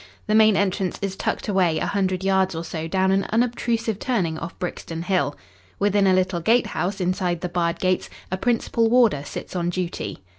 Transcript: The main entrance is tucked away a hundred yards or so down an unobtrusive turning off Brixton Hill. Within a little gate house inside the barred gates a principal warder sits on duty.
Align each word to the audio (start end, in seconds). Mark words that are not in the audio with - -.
The 0.25 0.33
main 0.33 0.57
entrance 0.57 0.97
is 0.99 1.15
tucked 1.15 1.47
away 1.47 1.77
a 1.77 1.85
hundred 1.85 2.23
yards 2.23 2.55
or 2.55 2.63
so 2.63 2.87
down 2.87 3.11
an 3.11 3.25
unobtrusive 3.25 3.99
turning 3.99 4.35
off 4.35 4.57
Brixton 4.57 5.03
Hill. 5.03 5.35
Within 5.77 6.07
a 6.07 6.13
little 6.15 6.39
gate 6.39 6.65
house 6.65 6.99
inside 6.99 7.41
the 7.41 7.49
barred 7.49 7.77
gates 7.79 8.09
a 8.31 8.35
principal 8.37 8.89
warder 8.89 9.21
sits 9.23 9.55
on 9.55 9.69
duty. 9.69 10.17